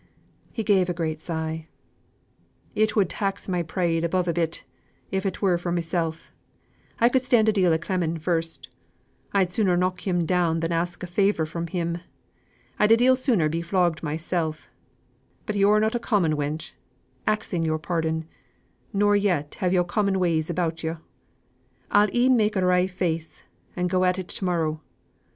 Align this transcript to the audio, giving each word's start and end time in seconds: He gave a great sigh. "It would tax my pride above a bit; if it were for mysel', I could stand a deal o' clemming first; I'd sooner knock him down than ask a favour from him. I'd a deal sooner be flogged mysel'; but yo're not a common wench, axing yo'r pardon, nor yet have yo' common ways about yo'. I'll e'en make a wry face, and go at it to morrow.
He 0.51 0.63
gave 0.63 0.89
a 0.89 0.95
great 0.95 1.21
sigh. 1.21 1.67
"It 2.73 2.95
would 2.95 3.07
tax 3.07 3.47
my 3.47 3.61
pride 3.61 4.03
above 4.03 4.27
a 4.27 4.33
bit; 4.33 4.63
if 5.11 5.27
it 5.27 5.43
were 5.43 5.59
for 5.59 5.71
mysel', 5.71 6.15
I 6.99 7.07
could 7.07 7.23
stand 7.23 7.47
a 7.47 7.51
deal 7.51 7.71
o' 7.71 7.77
clemming 7.77 8.17
first; 8.17 8.67
I'd 9.31 9.53
sooner 9.53 9.77
knock 9.77 10.07
him 10.07 10.25
down 10.25 10.61
than 10.61 10.71
ask 10.71 11.03
a 11.03 11.05
favour 11.05 11.45
from 11.45 11.67
him. 11.67 11.99
I'd 12.79 12.91
a 12.93 12.97
deal 12.97 13.15
sooner 13.15 13.47
be 13.47 13.61
flogged 13.61 14.01
mysel'; 14.01 14.55
but 15.45 15.55
yo're 15.55 15.79
not 15.79 15.93
a 15.93 15.99
common 15.99 16.33
wench, 16.35 16.71
axing 17.27 17.61
yo'r 17.63 17.77
pardon, 17.77 18.25
nor 18.91 19.15
yet 19.15 19.53
have 19.59 19.71
yo' 19.71 19.83
common 19.83 20.17
ways 20.19 20.49
about 20.49 20.81
yo'. 20.81 20.97
I'll 21.91 22.09
e'en 22.11 22.35
make 22.35 22.55
a 22.55 22.65
wry 22.65 22.87
face, 22.87 23.43
and 23.75 23.87
go 23.87 24.03
at 24.05 24.17
it 24.17 24.29
to 24.29 24.45
morrow. 24.45 24.81